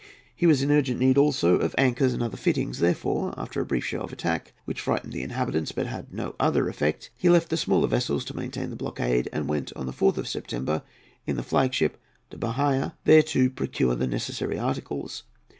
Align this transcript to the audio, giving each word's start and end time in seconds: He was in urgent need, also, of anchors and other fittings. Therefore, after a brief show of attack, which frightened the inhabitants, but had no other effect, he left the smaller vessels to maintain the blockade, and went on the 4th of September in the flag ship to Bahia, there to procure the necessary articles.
He 0.35 0.47
was 0.47 0.63
in 0.63 0.71
urgent 0.71 0.99
need, 0.99 1.15
also, 1.19 1.57
of 1.57 1.75
anchors 1.77 2.11
and 2.15 2.23
other 2.23 2.35
fittings. 2.35 2.79
Therefore, 2.79 3.35
after 3.37 3.61
a 3.61 3.65
brief 3.67 3.85
show 3.85 3.99
of 3.99 4.11
attack, 4.11 4.51
which 4.65 4.81
frightened 4.81 5.13
the 5.13 5.21
inhabitants, 5.21 5.71
but 5.71 5.85
had 5.85 6.11
no 6.11 6.33
other 6.39 6.67
effect, 6.67 7.11
he 7.15 7.29
left 7.29 7.49
the 7.51 7.55
smaller 7.55 7.87
vessels 7.87 8.25
to 8.25 8.35
maintain 8.35 8.71
the 8.71 8.75
blockade, 8.75 9.29
and 9.31 9.47
went 9.47 9.71
on 9.75 9.85
the 9.85 9.93
4th 9.93 10.17
of 10.17 10.27
September 10.27 10.81
in 11.27 11.35
the 11.35 11.43
flag 11.43 11.75
ship 11.75 11.99
to 12.31 12.39
Bahia, 12.39 12.97
there 13.03 13.21
to 13.21 13.51
procure 13.51 13.93
the 13.93 14.07
necessary 14.07 14.57
articles. 14.57 15.21